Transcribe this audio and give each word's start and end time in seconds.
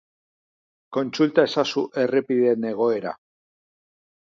Kontsulta 0.97 1.45
ezazu 1.51 1.85
errepideen 2.05 2.67
egoera. 2.73 3.15